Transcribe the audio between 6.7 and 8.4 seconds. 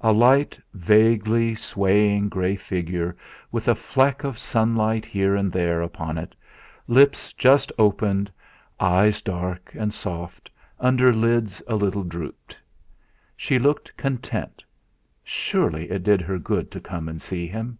lips just opened,